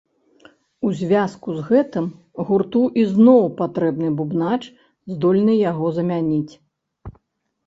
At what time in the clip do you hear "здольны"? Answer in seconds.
5.13-5.53